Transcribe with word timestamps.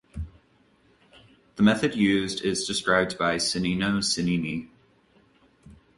The 1.57 1.61
method 1.61 1.93
used 1.95 2.41
is 2.43 2.65
described 2.65 3.19
by 3.19 3.37
Cennino 3.37 3.99
Cennini. 4.01 4.67